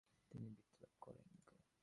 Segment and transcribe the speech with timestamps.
[0.31, 1.25] তিনি বৃত্তি লাভ করেন।